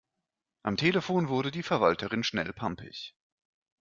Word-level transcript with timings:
Am 0.63 0.77
Telefon 0.77 1.29
wurde 1.29 1.51
die 1.51 1.61
Verwalterin 1.61 2.23
schnell 2.23 2.53
pampig. 2.53 3.13